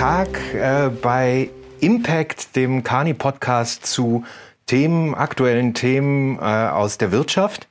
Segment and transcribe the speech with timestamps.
[0.00, 1.50] Tag äh, bei
[1.80, 4.24] Impact, dem Kani Podcast zu
[4.64, 7.68] Themen, aktuellen Themen äh, aus der Wirtschaft.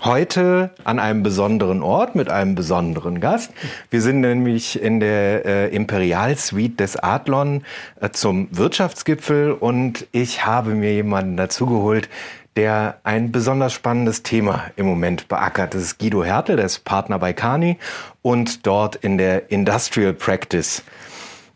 [0.00, 3.50] Heute an einem besonderen Ort mit einem besonderen Gast.
[3.90, 7.64] Wir sind nämlich in der äh, Imperial Suite des Adlon
[8.00, 12.08] äh, zum Wirtschaftsgipfel und ich habe mir jemanden dazugeholt,
[12.54, 15.74] der ein besonders spannendes Thema im Moment beackert.
[15.74, 17.76] Das ist Guido Hertel, der ist Partner bei Kani
[18.22, 20.84] und dort in der Industrial Practice.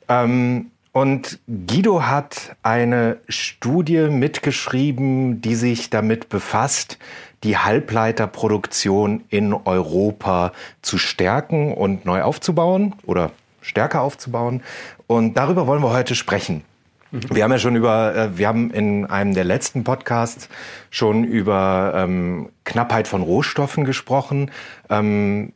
[0.09, 6.98] Ähm, und Guido hat eine Studie mitgeschrieben, die sich damit befasst,
[7.45, 14.62] die Halbleiterproduktion in Europa zu stärken und neu aufzubauen oder stärker aufzubauen.
[15.06, 16.62] Und darüber wollen wir heute sprechen.
[17.11, 20.48] Wir haben ja schon über, äh, wir haben in einem der letzten Podcasts
[20.91, 24.50] schon über ähm, Knappheit von Rohstoffen gesprochen.
[24.91, 25.53] Ähm,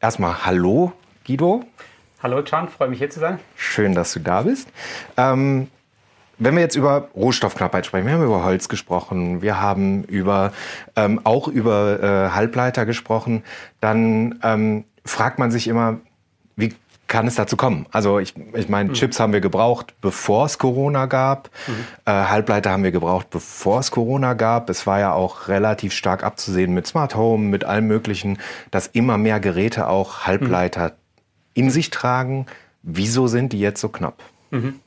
[0.00, 0.92] erstmal Hallo,
[1.26, 1.64] Guido.
[2.24, 3.38] Hallo, Can, freue mich hier zu sein.
[3.54, 4.66] Schön, dass du da bist.
[5.18, 5.68] Ähm,
[6.38, 10.54] wenn wir jetzt über Rohstoffknappheit sprechen, wir haben über Holz gesprochen, wir haben über
[10.96, 13.44] ähm, auch über äh, Halbleiter gesprochen,
[13.82, 15.98] dann ähm, fragt man sich immer,
[16.56, 16.72] wie
[17.08, 17.84] kann es dazu kommen?
[17.92, 18.94] Also ich, ich meine, mhm.
[18.94, 21.50] Chips haben wir gebraucht, bevor es Corona gab.
[21.66, 21.72] Mhm.
[22.06, 24.70] Äh, Halbleiter haben wir gebraucht, bevor es Corona gab.
[24.70, 28.38] Es war ja auch relativ stark abzusehen mit Smart Home, mit allem Möglichen,
[28.70, 31.03] dass immer mehr Geräte auch Halbleiter mhm.
[31.54, 32.46] In sich tragen.
[32.82, 34.22] Wieso sind die jetzt so knapp?
[34.50, 34.80] Mhm.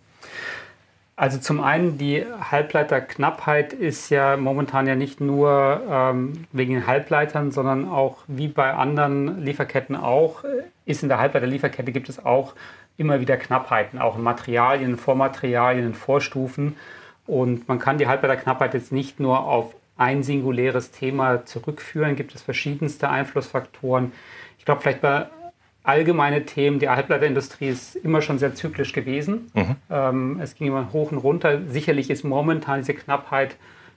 [1.20, 7.52] Also zum einen, die Halbleiterknappheit ist ja momentan ja nicht nur ähm, wegen den Halbleitern,
[7.52, 12.54] sondern auch wie bei anderen Lieferketten auch, äh, ist in der Halbleiterlieferkette gibt es auch
[12.98, 16.76] immer wieder Knappheiten, auch in Materialien, Vormaterialien, in Vorstufen.
[17.26, 22.44] Und man kann die Halbleiterknappheit jetzt nicht nur auf ein singuläres Thema zurückführen, gibt es
[22.44, 24.11] verschiedenste Einflussfaktoren.
[24.60, 25.26] Ich glaube, vielleicht bei
[25.87, 26.80] allgemeine Themen.
[26.80, 29.49] Die Halbleiterindustrie ist immer schon sehr zyklisch gewesen.
[29.53, 29.75] Mhm.
[29.89, 31.61] Ähm, es ging immer hoch und runter.
[31.67, 33.55] Sicherlich ist momentan diese Knappheit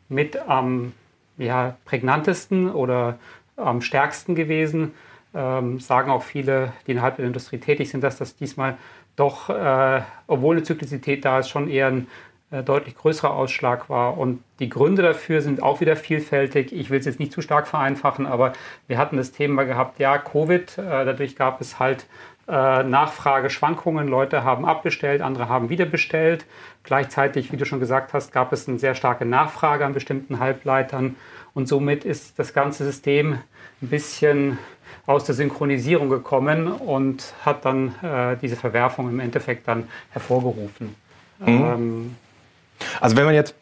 [0.08, 0.92] mit am
[1.36, 3.18] ja, prägnantesten oder
[3.56, 4.92] am stärksten gewesen.
[5.34, 8.76] Ähm, sagen auch viele, die in der Halbleiterindustrie tätig sind, dass das diesmal
[9.16, 12.06] doch, äh, obwohl eine Zyklizität da ist, schon eher ein
[12.50, 14.18] deutlich größerer Ausschlag war.
[14.18, 16.72] Und die Gründe dafür sind auch wieder vielfältig.
[16.72, 18.52] Ich will es jetzt nicht zu stark vereinfachen, aber
[18.88, 22.06] wir hatten das Thema gehabt, ja, Covid, äh, dadurch gab es halt
[22.48, 24.08] äh, Nachfrageschwankungen.
[24.08, 26.44] Leute haben abbestellt, andere haben wieder bestellt.
[26.82, 31.14] Gleichzeitig, wie du schon gesagt hast, gab es eine sehr starke Nachfrage an bestimmten Halbleitern.
[31.54, 33.38] Und somit ist das ganze System
[33.82, 34.58] ein bisschen
[35.06, 40.94] aus der Synchronisierung gekommen und hat dann äh, diese Verwerfung im Endeffekt dann hervorgerufen.
[41.38, 41.46] Mhm.
[41.46, 42.16] Ähm,
[43.00, 43.54] also wenn man jetzt,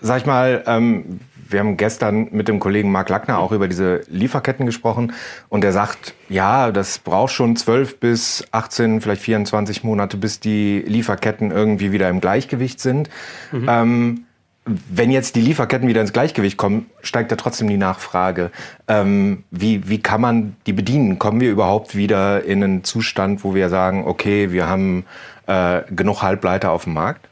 [0.00, 4.02] sag ich mal, ähm, wir haben gestern mit dem Kollegen Marc Lackner auch über diese
[4.08, 5.12] Lieferketten gesprochen
[5.48, 10.80] und er sagt, ja, das braucht schon 12 bis 18, vielleicht 24 Monate, bis die
[10.86, 13.10] Lieferketten irgendwie wieder im Gleichgewicht sind.
[13.52, 13.66] Mhm.
[13.68, 14.20] Ähm,
[14.66, 18.50] wenn jetzt die Lieferketten wieder ins Gleichgewicht kommen, steigt ja trotzdem die Nachfrage.
[18.88, 21.20] Ähm, wie, wie kann man die bedienen?
[21.20, 25.04] Kommen wir überhaupt wieder in einen Zustand, wo wir sagen, okay, wir haben
[25.46, 27.28] äh, genug Halbleiter auf dem Markt?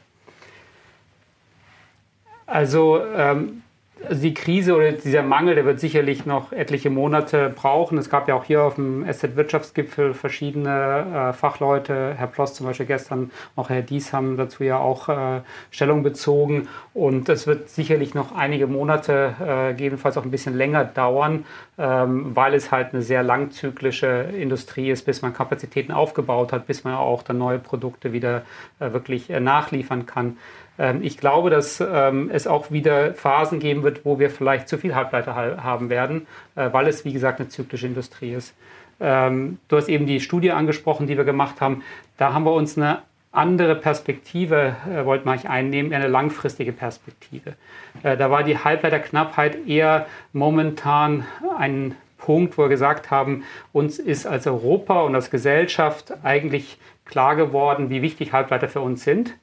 [2.45, 3.63] Also ähm,
[4.11, 7.97] die Krise oder dieser Mangel, der wird sicherlich noch etliche Monate brauchen.
[7.97, 12.85] Es gab ja auch hier auf dem Asset-Wirtschaftsgipfel verschiedene äh, Fachleute, Herr Ploss zum Beispiel
[12.85, 15.41] gestern, auch Herr Dies haben dazu ja auch äh,
[15.71, 16.67] Stellung bezogen.
[16.93, 21.45] Und es wird sicherlich noch einige Monate, äh, gegebenenfalls auch ein bisschen länger dauern,
[21.77, 26.83] ähm, weil es halt eine sehr langzyklische Industrie ist, bis man Kapazitäten aufgebaut hat, bis
[26.83, 28.43] man auch dann neue Produkte wieder
[28.79, 30.37] äh, wirklich äh, nachliefern kann.
[30.77, 34.77] Ähm, ich glaube, dass ähm, es auch wieder Phasen geben wird, wo wir vielleicht zu
[34.77, 38.53] viel Halbleiter haben werden, äh, weil es, wie gesagt, eine zyklische Industrie ist.
[38.99, 41.83] Ähm, du hast eben die Studie angesprochen, die wir gemacht haben.
[42.17, 42.99] Da haben wir uns eine
[43.31, 47.55] andere Perspektive, äh, wollten wir eigentlich einnehmen, eine langfristige Perspektive.
[48.03, 51.25] Äh, da war die Halbleiterknappheit eher momentan
[51.57, 57.35] ein Punkt, wo wir gesagt haben, uns ist als Europa und als Gesellschaft eigentlich klar
[57.35, 59.35] geworden, wie wichtig Halbleiter für uns sind.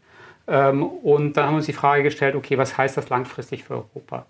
[0.49, 3.75] Ähm, und dann haben wir uns die Frage gestellt, okay, was heißt das langfristig für
[3.75, 4.27] Europa?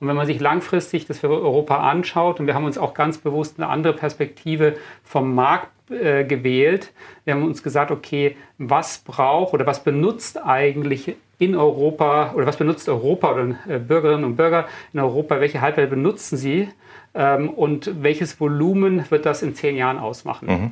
[0.00, 3.18] Und wenn man sich langfristig das für Europa anschaut, und wir haben uns auch ganz
[3.18, 6.92] bewusst eine andere Perspektive vom Markt äh, gewählt,
[7.24, 12.56] wir haben uns gesagt, okay, was braucht oder was benutzt eigentlich in Europa oder was
[12.56, 16.68] benutzt Europa oder äh, Bürgerinnen und Bürger in Europa, welche Halbleiter benutzen sie
[17.14, 20.48] ähm, und welches Volumen wird das in zehn Jahren ausmachen?
[20.48, 20.70] Mhm.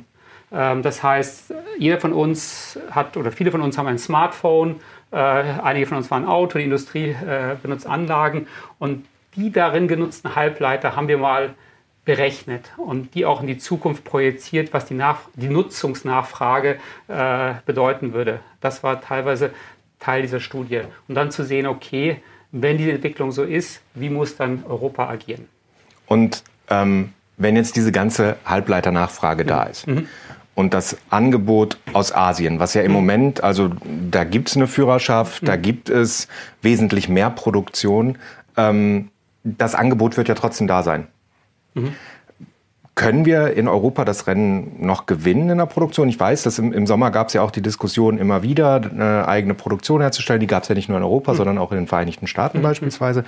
[0.51, 4.79] Ähm, das heißt, jeder von uns hat oder viele von uns haben ein Smartphone,
[5.11, 8.47] äh, einige von uns fahren Auto, die Industrie äh, benutzt Anlagen
[8.79, 9.05] und
[9.35, 11.53] die darin genutzten Halbleiter haben wir mal
[12.05, 16.77] berechnet und die auch in die Zukunft projiziert, was die, Nach die Nutzungsnachfrage
[17.07, 18.39] äh, bedeuten würde.
[18.61, 19.51] Das war teilweise
[19.99, 20.81] Teil dieser Studie.
[21.07, 22.21] Und dann zu sehen, okay,
[22.51, 25.49] wenn die Entwicklung so ist, wie muss dann Europa agieren?
[26.05, 29.47] Und ähm, wenn jetzt diese ganze Halbleiternachfrage mhm.
[29.47, 30.07] da ist mhm.
[30.57, 32.93] Und das Angebot aus Asien, was ja im mhm.
[32.95, 33.69] Moment, also
[34.09, 35.61] da gibt es eine Führerschaft, da mhm.
[35.61, 36.27] gibt es
[36.63, 38.17] wesentlich mehr Produktion,
[38.57, 39.09] ähm,
[39.43, 41.05] das Angebot wird ja trotzdem da sein.
[41.75, 41.93] Mhm.
[42.95, 46.09] Können wir in Europa das Rennen noch gewinnen in der Produktion?
[46.09, 49.27] Ich weiß, dass im, im Sommer gab es ja auch die Diskussion immer wieder, eine
[49.27, 50.39] eigene Produktion herzustellen.
[50.39, 51.37] Die gab es ja nicht nur in Europa, mhm.
[51.37, 52.63] sondern auch in den Vereinigten Staaten mhm.
[52.63, 53.25] beispielsweise.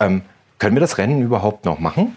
[0.00, 0.22] Ähm,
[0.58, 2.16] können wir das Rennen überhaupt noch machen?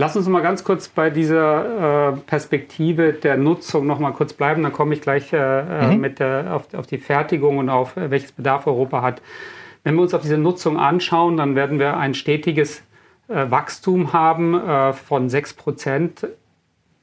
[0.00, 4.62] Lass uns mal ganz kurz bei dieser äh, Perspektive der Nutzung noch mal kurz bleiben.
[4.62, 6.00] Dann komme ich gleich äh, äh mhm.
[6.00, 9.20] mit der, auf, auf, die Fertigung und auf äh, welches Bedarf Europa hat.
[9.84, 12.82] Wenn wir uns auf diese Nutzung anschauen, dann werden wir ein stetiges
[13.28, 16.26] äh, Wachstum haben äh, von 6 Prozent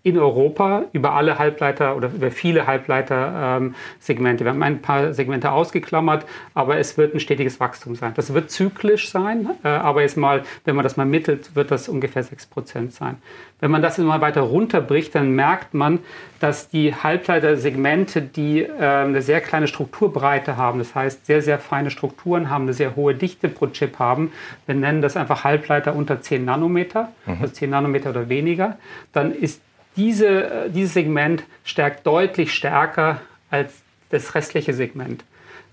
[0.07, 4.45] in Europa über alle Halbleiter oder über viele Halbleiter-Segmente.
[4.45, 8.13] Wir haben ein paar Segmente ausgeklammert, aber es wird ein stetiges Wachstum sein.
[8.15, 11.89] Das wird zyklisch sein, äh, aber jetzt mal, wenn man das mal mittelt, wird das
[11.89, 13.17] ungefähr 6% sein.
[13.59, 15.99] Wenn man das mal weiter runterbricht, dann merkt man,
[16.39, 21.89] dass die Halbleiter-Segmente, die äh, eine sehr kleine Strukturbreite haben, das heißt sehr, sehr feine
[21.89, 24.31] Strukturen haben, eine sehr hohe Dichte pro Chip haben,
[24.67, 27.41] wir nennen das einfach Halbleiter unter 10 Nanometer, mhm.
[27.41, 28.77] also 10 Nanometer oder weniger,
[29.11, 29.61] dann ist
[29.97, 33.73] diese, äh, dieses Segment stärkt deutlich stärker als
[34.09, 35.23] das restliche Segment.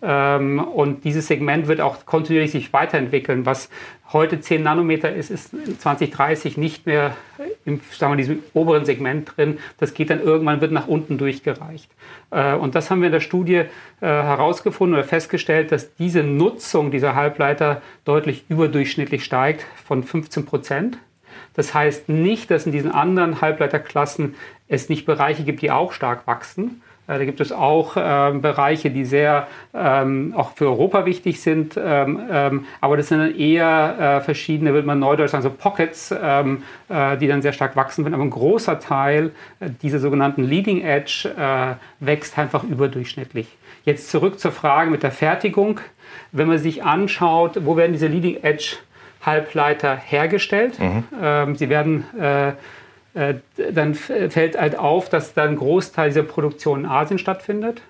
[0.03, 3.47] Ähm, und dieses Segment wird auch kontinuierlich sich weiterentwickeln.
[3.47, 3.71] Was
[4.13, 7.17] heute 10 Nanometer ist, ist 2030 nicht mehr
[7.65, 9.59] im sagen wir, diesem oberen Segment drin.
[9.79, 11.91] Das geht dann irgendwann, wird nach unten durchgereicht.
[12.31, 13.67] Äh, und das haben wir in der Studie äh,
[14.01, 20.99] herausgefunden oder festgestellt, dass diese Nutzung dieser Halbleiter deutlich überdurchschnittlich steigt von 15 Prozent
[21.55, 24.35] das heißt nicht, dass in diesen anderen Halbleiterklassen
[24.69, 26.83] es nicht Bereiche gibt, die auch stark wachsen.
[27.07, 31.79] Äh, da gibt es auch äh, Bereiche, die sehr ähm, auch für Europa wichtig sind,
[31.83, 36.15] ähm, ähm, aber das sind dann eher äh, verschiedene, würde man neudeutsch sagen, so Pockets,
[36.19, 38.15] ähm, äh, die dann sehr stark wachsen werden.
[38.15, 43.49] Aber ein großer Teil äh, dieser sogenannten Leading Edge äh, wächst einfach überdurchschnittlich.
[43.85, 45.81] Jetzt zurück zur Frage mit der Fertigung.
[46.33, 48.77] Wenn man sich anschaut, wo werden diese Leading Edge
[49.27, 50.79] Halbleiter hergestellt.
[50.79, 51.05] Mhm.
[51.21, 52.53] Ähm, sie werden äh,
[53.15, 53.35] äh,
[53.73, 57.83] dann fällt halt auf, dass dann ein Großteil dieser Produktion in Asien stattfindet,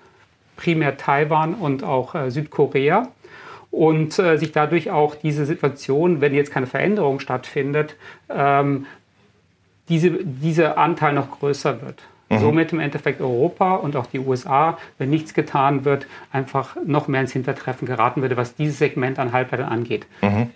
[0.55, 3.07] primär Taiwan und auch äh, Südkorea.
[3.71, 7.97] Und sich dadurch auch diese Situation, wenn jetzt keine Veränderung stattfindet,
[8.29, 8.85] ähm,
[9.89, 12.01] diese, dieser Anteil noch größer wird.
[12.29, 12.39] Mhm.
[12.39, 17.19] Somit im Endeffekt Europa und auch die USA, wenn nichts getan wird, einfach noch mehr
[17.19, 20.05] ins Hintertreffen geraten würde, was dieses Segment an Halbleitern angeht.
[20.21, 20.51] Mhm.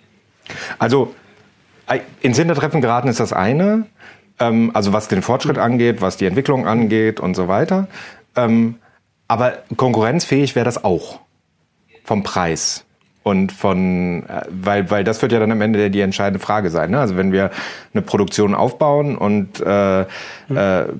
[0.78, 1.14] Also
[2.20, 3.86] ins Hintertreffen geraten ist das eine,
[4.38, 7.88] ähm, also was den Fortschritt angeht, was die Entwicklung angeht und so weiter.
[8.36, 8.76] Ähm,
[9.28, 11.20] aber konkurrenzfähig wäre das auch
[12.04, 12.84] vom Preis
[13.22, 16.90] und von, äh, weil, weil das wird ja dann am Ende die entscheidende Frage sein.
[16.90, 16.98] Ne?
[16.98, 17.50] Also wenn wir
[17.92, 20.06] eine Produktion aufbauen und äh, äh,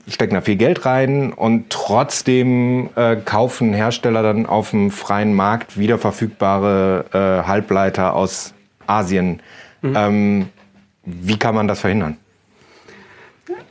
[0.08, 5.78] stecken da viel Geld rein und trotzdem äh, kaufen Hersteller dann auf dem freien Markt
[5.78, 8.54] wieder verfügbare äh, Halbleiter aus
[8.90, 9.40] Asien.
[9.82, 9.94] Mhm.
[9.96, 10.48] Ähm,
[11.04, 12.16] wie kann man das verhindern?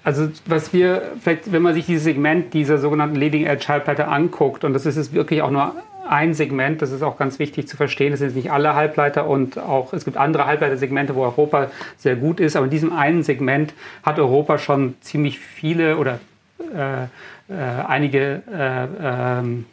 [0.03, 4.63] Also was wir, vielleicht wenn man sich dieses Segment dieser sogenannten Leading Edge Halbleiter anguckt,
[4.63, 5.75] und das ist es wirklich auch nur
[6.07, 9.59] ein Segment, das ist auch ganz wichtig zu verstehen, das sind nicht alle Halbleiter und
[9.59, 13.73] auch es gibt andere Halbleitersegmente, wo Europa sehr gut ist, aber in diesem einen Segment
[14.03, 16.19] hat Europa schon ziemlich viele oder
[16.75, 17.07] äh, äh,
[17.88, 19.65] einige äh, ähm,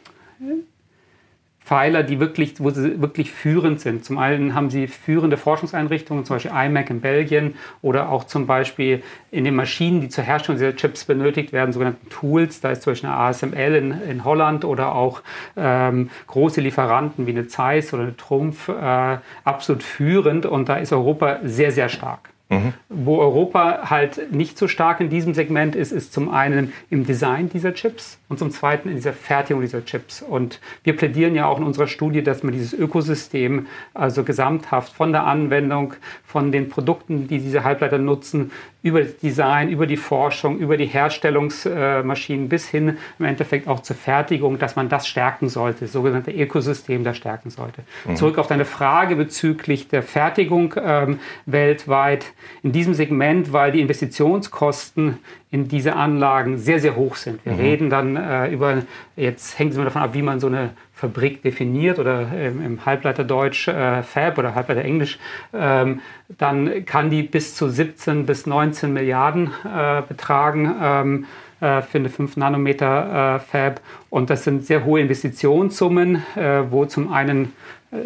[1.67, 4.05] Pfeiler, die wirklich, wo sie wirklich führend sind.
[4.05, 9.03] Zum einen haben sie führende Forschungseinrichtungen, zum Beispiel IMAC in Belgien oder auch zum Beispiel
[9.31, 12.61] in den Maschinen, die zur Herstellung dieser Chips benötigt werden, sogenannten Tools.
[12.61, 15.21] Da ist zum Beispiel eine ASML in, in Holland oder auch
[15.57, 20.93] ähm, große Lieferanten wie eine Zeiss oder eine Trumpf äh, absolut führend und da ist
[20.93, 22.29] Europa sehr, sehr stark.
[22.49, 22.73] Mhm.
[22.87, 27.49] Wo Europa halt nicht so stark in diesem Segment ist, ist zum einen im Design
[27.49, 30.21] dieser Chips und zum zweiten in dieser Fertigung dieser Chips.
[30.21, 35.11] Und wir plädieren ja auch in unserer Studie, dass man dieses Ökosystem, also gesamthaft von
[35.11, 38.51] der Anwendung, von den Produkten, die diese Halbleiter nutzen,
[38.81, 43.97] über das Design, über die Forschung, über die Herstellungsmaschinen bis hin im Endeffekt auch zur
[43.97, 47.81] Fertigung, dass man das stärken sollte, das sogenannte Ökosystem da stärken sollte.
[48.05, 48.15] Mhm.
[48.15, 52.27] Zurück auf deine Frage bezüglich der Fertigung ähm, weltweit
[52.63, 55.19] in diesem Segment, weil die Investitionskosten
[55.51, 57.43] in diese Anlagen sehr, sehr hoch sind.
[57.45, 57.59] Wir mhm.
[57.59, 58.83] reden dann äh, über,
[59.15, 62.85] jetzt hängt es immer davon ab, wie man so eine Fabrik definiert oder im, im
[62.85, 65.19] Halbleiterdeutsch äh, Fab oder Halbleiter Englisch,
[65.53, 66.01] ähm,
[66.37, 70.75] dann kann die bis zu 17 bis 19 Milliarden äh, betragen.
[70.81, 71.25] Ähm,
[71.59, 73.81] äh, für eine 5 Nanometer äh, Fab.
[74.11, 77.53] Und das sind sehr hohe Investitionssummen, äh, wo zum einen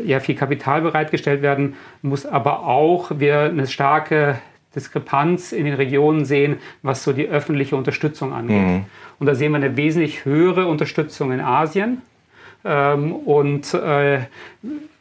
[0.05, 4.39] ja viel Kapital bereitgestellt werden muss, aber auch wir eine starke
[4.75, 8.61] Diskrepanz in den Regionen sehen, was so die öffentliche Unterstützung angeht.
[8.61, 8.85] Mhm.
[9.19, 12.01] Und da sehen wir eine wesentlich höhere Unterstützung in Asien.
[12.63, 14.19] Ähm, und äh,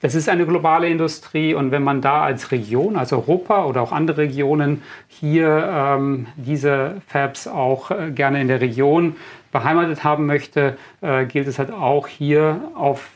[0.00, 1.54] das ist eine globale Industrie.
[1.54, 7.00] Und wenn man da als Region, als Europa oder auch andere Regionen hier ähm, diese
[7.06, 9.16] Fabs auch äh, gerne in der Region
[9.52, 13.10] beheimatet haben möchte, äh, gilt es halt auch hier auf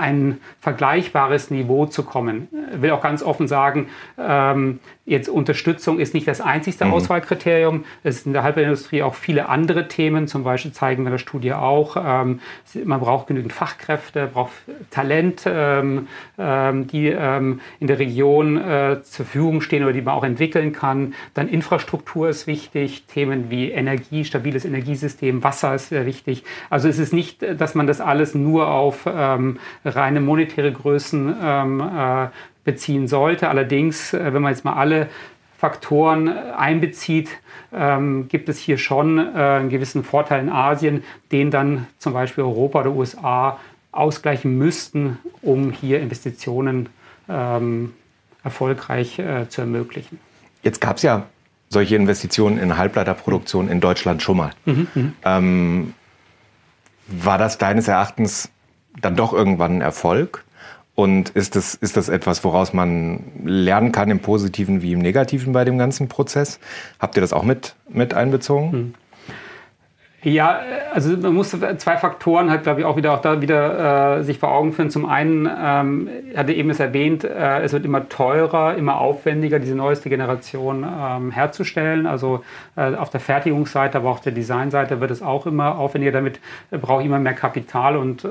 [0.00, 2.48] ein vergleichbares Niveau zu kommen.
[2.74, 3.88] Ich will auch ganz offen sagen,
[4.18, 6.94] ähm, jetzt Unterstützung ist nicht das einzigste mhm.
[6.94, 7.84] Auswahlkriterium.
[8.02, 10.28] Es ist in der Halbleiterindustrie auch viele andere Themen.
[10.28, 12.40] Zum Beispiel zeigen wir in der Studie auch, ähm,
[12.84, 14.52] man braucht genügend Fachkräfte, braucht
[14.90, 20.14] Talent, ähm, ähm die ähm, in der Region äh, zur Verfügung stehen oder die man
[20.14, 21.14] auch entwickeln kann.
[21.34, 26.44] Dann Infrastruktur ist wichtig, Themen wie Energie, stabiles Energiesystem, Wasser ist sehr wichtig.
[26.70, 29.58] Also es ist nicht, dass man das alles nur auf ähm,
[29.94, 32.28] reine monetäre Größen ähm, äh,
[32.64, 33.48] beziehen sollte.
[33.48, 35.08] Allerdings, äh, wenn man jetzt mal alle
[35.58, 37.28] Faktoren äh, einbezieht,
[37.72, 42.44] ähm, gibt es hier schon äh, einen gewissen Vorteil in Asien, den dann zum Beispiel
[42.44, 43.58] Europa oder USA
[43.92, 46.88] ausgleichen müssten, um hier Investitionen
[47.28, 47.92] ähm,
[48.42, 50.18] erfolgreich äh, zu ermöglichen.
[50.62, 51.26] Jetzt gab es ja
[51.68, 54.50] solche Investitionen in Halbleiterproduktion in Deutschland schon mal.
[54.64, 55.94] Mhm, mhm, ähm,
[57.06, 58.50] war das deines Erachtens
[59.00, 60.44] dann doch irgendwann ein Erfolg?
[60.94, 65.52] Und ist das, ist das etwas, woraus man lernen kann im Positiven wie im Negativen
[65.52, 66.60] bei dem ganzen Prozess?
[66.98, 68.72] Habt ihr das auch mit, mit einbezogen?
[68.72, 68.94] Hm.
[70.22, 70.60] Ja,
[70.92, 74.38] also man muss zwei Faktoren halt, glaube ich, auch wieder auch da wieder äh, sich
[74.38, 74.90] vor Augen führen.
[74.90, 79.74] Zum einen, ähm, hatte eben es erwähnt, äh, es wird immer teurer, immer aufwendiger, diese
[79.74, 82.06] neueste Generation ähm, herzustellen.
[82.06, 82.44] Also
[82.76, 86.12] äh, auf der Fertigungsseite, aber auch der Designseite wird es auch immer aufwendiger.
[86.12, 86.38] Damit
[86.70, 88.28] äh, braucht immer mehr Kapital und äh,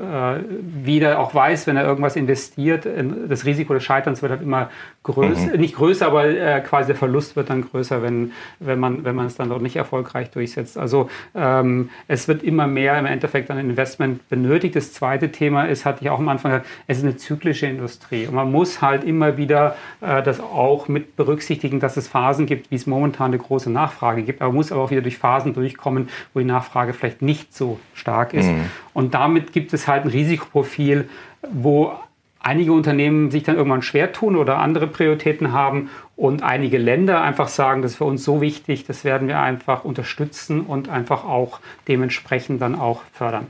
[0.60, 2.86] wie der auch weiß, wenn er irgendwas investiert,
[3.28, 4.70] das Risiko des Scheiterns wird halt immer
[5.02, 5.60] größer, mhm.
[5.60, 8.30] nicht größer, aber äh, quasi der Verlust wird dann größer, wenn,
[8.60, 10.78] wenn man wenn man es dann dort nicht erfolgreich durchsetzt.
[10.78, 14.76] Also ähm, es wird immer mehr im Endeffekt an Investment benötigt.
[14.76, 18.26] Das zweite Thema ist, hatte ich auch am Anfang gesagt, es ist eine zyklische Industrie.
[18.26, 22.70] Und man muss halt immer wieder äh, das auch mit berücksichtigen, dass es Phasen gibt,
[22.70, 24.42] wie es momentan eine große Nachfrage gibt.
[24.42, 27.78] Aber man muss aber auch wieder durch Phasen durchkommen, wo die Nachfrage vielleicht nicht so
[27.94, 28.46] stark ist.
[28.46, 28.64] Mhm.
[28.92, 31.08] Und damit gibt es halt ein Risikoprofil,
[31.52, 31.94] wo
[32.40, 37.48] einige Unternehmen sich dann irgendwann schwer tun oder andere Prioritäten haben und einige Länder einfach
[37.48, 41.60] sagen, das ist für uns so wichtig, das werden wir einfach unterstützen und einfach auch
[41.86, 43.46] dementsprechend dann auch fördern.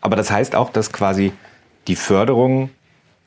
[0.00, 1.32] Aber das heißt auch, dass quasi
[1.88, 2.70] die Förderung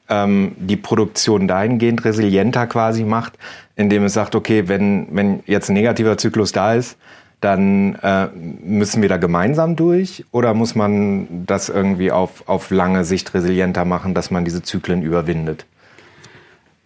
[0.10, 3.33] ähm, die Produktion dahingehend resilienter quasi macht,
[3.75, 6.98] indem es sagt, okay, wenn, wenn jetzt ein negativer Zyklus da ist,
[7.43, 8.27] dann äh,
[8.63, 13.85] müssen wir da gemeinsam durch oder muss man das irgendwie auf, auf lange Sicht resilienter
[13.85, 15.65] machen, dass man diese Zyklen überwindet?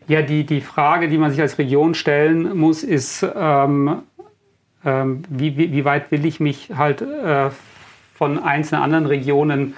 [0.07, 4.03] Ja, die, die Frage, die man sich als Region stellen muss, ist, ähm,
[4.85, 7.49] ähm, wie, wie, wie, weit will ich mich halt äh,
[8.15, 9.73] von einzelnen anderen Regionen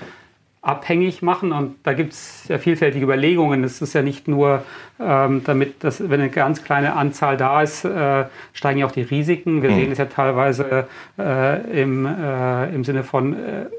[0.62, 1.52] abhängig machen.
[1.52, 3.64] Und da gibt es ja vielfältige Überlegungen.
[3.64, 4.64] Es ist ja nicht nur,
[5.00, 9.04] ähm, damit, dass, wenn eine ganz kleine Anzahl da ist, äh, steigen ja auch die
[9.04, 9.62] Risiken.
[9.62, 9.76] Wir mhm.
[9.76, 10.88] sehen es ja teilweise
[11.18, 13.38] äh, im, äh, im Sinne von äh,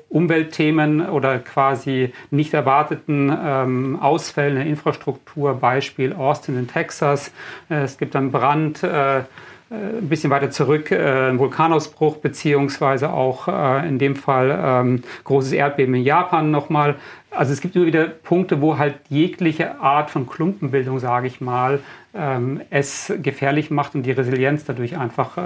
[0.09, 5.55] Umweltthemen oder quasi nicht erwarteten ähm, Ausfällen der Infrastruktur.
[5.55, 7.31] Beispiel Austin in Texas.
[7.69, 9.23] Äh, es gibt einen Brand äh,
[9.71, 15.53] ein bisschen weiter zurück, äh, ein Vulkanausbruch, beziehungsweise auch äh, in dem Fall ähm, großes
[15.53, 16.97] Erdbeben in Japan nochmal.
[17.31, 21.79] Also es gibt immer wieder Punkte, wo halt jegliche Art von Klumpenbildung, sage ich mal,
[22.13, 25.41] ähm, es gefährlich macht und die Resilienz dadurch einfach äh,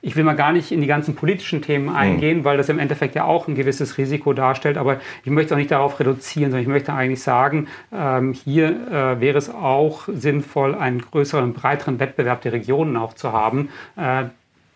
[0.00, 1.96] ich will mal gar nicht in die ganzen politischen Themen hm.
[1.96, 2.44] eingehen, mhm.
[2.44, 4.76] weil das im Endeffekt ja auch ein gewisses Risiko darstellt.
[4.76, 9.20] Aber ich möchte auch nicht darauf reduzieren, sondern ich möchte eigentlich sagen, ähm, hier äh,
[9.20, 13.70] wäre es auch sinnvoll, einen größeren, breiteren Wettbewerb der Regionen auch zu haben.
[13.96, 14.24] Äh,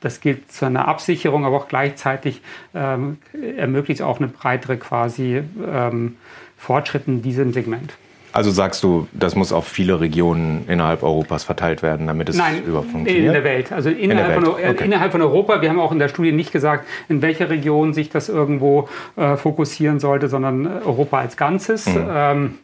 [0.00, 2.43] das gilt zu einer Absicherung, aber auch gleichzeitig
[2.75, 3.19] ähm,
[3.57, 6.17] ermöglicht es auch eine breitere quasi ähm,
[6.57, 7.93] Fortschritt in diesem Segment.
[8.32, 12.64] Also sagst du, das muss auf viele Regionen innerhalb Europas verteilt werden, damit es Nein,
[12.64, 13.26] überhaupt funktioniert?
[13.26, 13.72] in der Welt.
[13.72, 14.46] Also innerhalb, der Welt.
[14.46, 14.84] Von, okay.
[14.84, 15.60] innerhalb, Von, Europa.
[15.60, 19.36] Wir haben auch in der Studie nicht gesagt, in welcher Region sich das irgendwo äh,
[19.36, 21.86] fokussieren sollte, sondern Europa als Ganzes.
[21.86, 22.06] Mhm.
[22.10, 22.58] Ähm,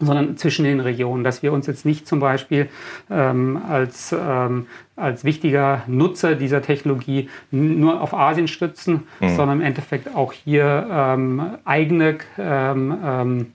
[0.00, 2.70] sondern zwischen den Regionen, dass wir uns jetzt nicht zum Beispiel
[3.10, 9.36] ähm, als, ähm, als wichtiger Nutzer dieser Technologie nur auf Asien stützen, mhm.
[9.36, 13.46] sondern im Endeffekt auch hier ähm, eigene ähm, ähm,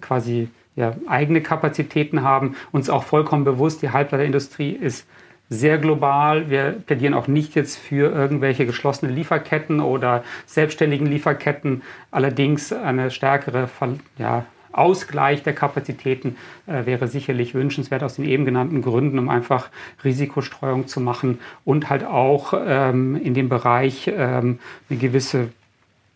[0.00, 5.06] quasi ja, eigene Kapazitäten haben, uns auch vollkommen bewusst, die Halbleiterindustrie ist
[5.48, 6.48] sehr global.
[6.48, 11.82] Wir plädieren auch nicht jetzt für irgendwelche geschlossene Lieferketten oder selbstständigen Lieferketten.
[12.10, 13.68] Allerdings eine stärkere
[14.16, 16.36] ja, Ausgleich der Kapazitäten
[16.66, 19.68] äh, wäre sicherlich wünschenswert aus den eben genannten Gründen, um einfach
[20.02, 25.50] Risikostreuung zu machen und halt auch ähm, in dem Bereich ähm, eine gewisse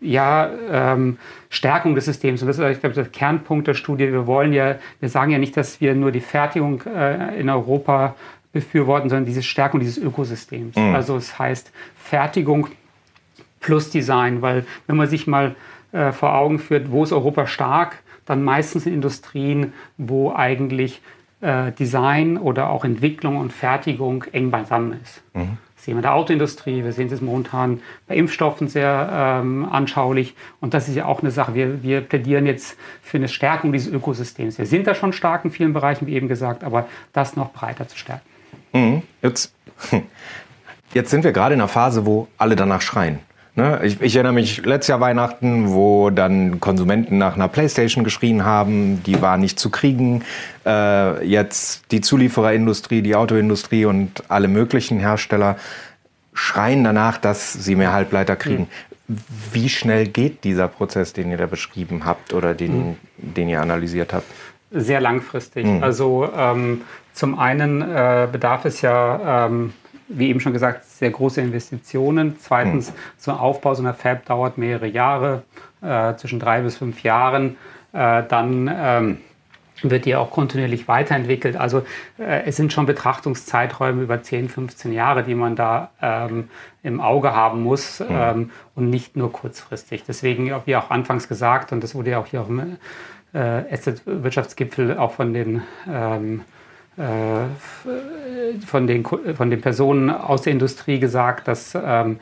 [0.00, 2.42] ja, ähm, Stärkung des Systems.
[2.42, 4.12] Und das ist, ich glaube, der Kernpunkt der Studie.
[4.12, 8.14] Wir wollen ja, wir sagen ja nicht, dass wir nur die Fertigung äh, in Europa
[8.52, 10.76] befürworten, sondern diese Stärkung dieses Ökosystems.
[10.76, 10.94] Mhm.
[10.94, 12.68] Also es heißt Fertigung
[13.60, 15.54] plus Design, weil wenn man sich mal
[15.92, 21.00] äh, vor Augen führt, wo ist Europa stark, dann meistens in Industrien, wo eigentlich
[21.40, 25.22] äh, Design oder auch Entwicklung und Fertigung eng beisammen ist.
[25.34, 25.58] Mhm.
[25.86, 29.08] Sehen wir in der Autoindustrie, wir sehen es momentan bei Impfstoffen sehr
[29.40, 30.34] ähm, anschaulich.
[30.60, 31.54] Und das ist ja auch eine Sache.
[31.54, 34.58] Wir, wir plädieren jetzt für eine Stärkung dieses Ökosystems.
[34.58, 37.86] Wir sind da schon stark in vielen Bereichen, wie eben gesagt, aber das noch breiter
[37.86, 38.26] zu stärken.
[38.72, 39.02] Mhm.
[39.22, 39.54] Jetzt,
[40.92, 43.20] jetzt sind wir gerade in einer Phase, wo alle danach schreien.
[43.56, 43.80] Ne?
[43.84, 49.02] Ich, ich, erinnere mich letztes Jahr Weihnachten, wo dann Konsumenten nach einer Playstation geschrien haben,
[49.04, 50.22] die war nicht zu kriegen.
[50.66, 55.56] Äh, jetzt die Zuliefererindustrie, die Autoindustrie und alle möglichen Hersteller
[56.34, 58.68] schreien danach, dass sie mehr Halbleiter kriegen.
[59.08, 59.18] Mhm.
[59.52, 62.96] Wie schnell geht dieser Prozess, den ihr da beschrieben habt oder den, mhm.
[63.16, 64.26] den ihr analysiert habt?
[64.70, 65.64] Sehr langfristig.
[65.64, 65.82] Mhm.
[65.82, 66.82] Also ähm,
[67.14, 69.72] zum einen äh, bedarf es ja ähm,
[70.08, 72.36] wie eben schon gesagt, sehr große Investitionen.
[72.40, 72.96] Zweitens, mhm.
[73.16, 75.42] so ein Aufbau so einer Fab dauert mehrere Jahre,
[75.82, 77.56] äh, zwischen drei bis fünf Jahren.
[77.92, 79.18] Äh, dann ähm,
[79.82, 81.56] wird die auch kontinuierlich weiterentwickelt.
[81.56, 81.84] Also
[82.18, 86.48] äh, es sind schon Betrachtungszeiträume über 10, 15 Jahre, die man da ähm,
[86.82, 88.06] im Auge haben muss mhm.
[88.10, 90.04] ähm, und nicht nur kurzfristig.
[90.06, 92.78] Deswegen, wie auch anfangs gesagt, und das wurde ja auch hier auf dem
[93.34, 96.55] äh, Asset-Wirtschaftsgipfel auch von den ähm, äh,
[96.96, 102.20] von den, von den Personen aus der Industrie gesagt, dass ähm,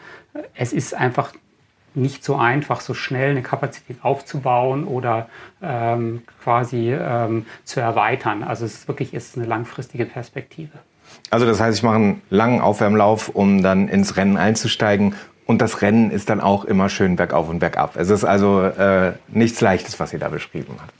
[0.54, 1.32] es ist einfach
[1.94, 5.28] nicht so einfach, so schnell eine Kapazität aufzubauen oder
[5.62, 8.42] ähm, quasi ähm, zu erweitern.
[8.42, 10.72] Also es ist wirklich ist eine langfristige Perspektive.
[11.30, 15.14] Also das heißt, ich mache einen langen Aufwärmlauf, um dann ins Rennen einzusteigen.
[15.46, 17.96] Und das Rennen ist dann auch immer schön bergauf und bergab.
[17.96, 20.94] Es ist also äh, nichts Leichtes, was ihr da beschrieben habt.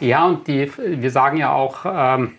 [0.00, 2.32] Ja, und die, wir sagen ja auch, ähm,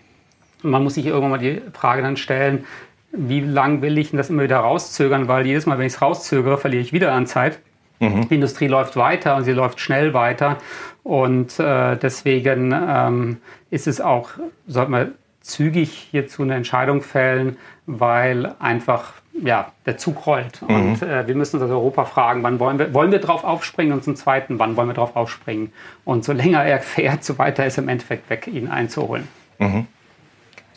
[0.62, 2.64] man muss sich irgendwann mal die Frage dann stellen,
[3.12, 6.58] wie lange will ich das immer wieder rauszögern, weil jedes Mal, wenn ich es rauszögere,
[6.58, 7.58] verliere ich wieder an Zeit.
[8.00, 8.28] Mhm.
[8.28, 10.58] Die Industrie läuft weiter und sie läuft schnell weiter.
[11.02, 13.38] Und äh, deswegen ähm,
[13.70, 14.30] ist es auch,
[14.66, 20.62] sollte man zügig hierzu eine Entscheidung fällen, weil einfach ja, der Zug rollt.
[20.62, 20.68] Mhm.
[20.68, 23.92] Und äh, wir müssen uns als Europa fragen, wann wollen wir, wollen wir drauf aufspringen
[23.92, 25.72] und zum Zweiten, wann wollen wir drauf aufspringen.
[26.04, 29.28] Und so länger er fährt, so weiter ist im Endeffekt weg, ihn einzuholen.
[29.58, 29.86] Mhm.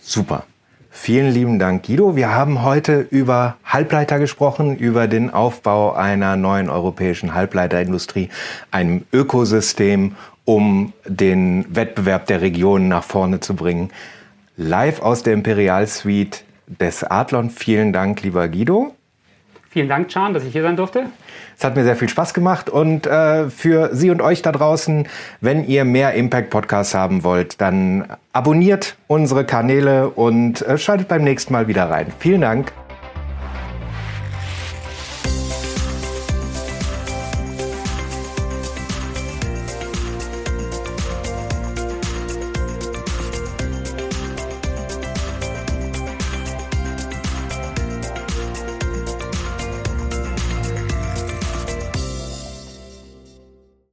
[0.01, 0.43] Super.
[0.93, 2.17] Vielen lieben Dank, Guido.
[2.17, 8.29] Wir haben heute über Halbleiter gesprochen, über den Aufbau einer neuen europäischen Halbleiterindustrie,
[8.71, 13.91] einem Ökosystem, um den Wettbewerb der Regionen nach vorne zu bringen.
[14.57, 17.49] Live aus der Imperial Suite des Adlon.
[17.49, 18.93] Vielen Dank, lieber Guido.
[19.71, 21.05] Vielen Dank, Can, dass ich hier sein durfte.
[21.57, 25.07] Es hat mir sehr viel Spaß gemacht und äh, für Sie und euch da draußen,
[25.39, 31.23] wenn ihr mehr Impact Podcasts haben wollt, dann abonniert unsere Kanäle und äh, schaltet beim
[31.23, 32.07] nächsten Mal wieder rein.
[32.19, 32.73] Vielen Dank.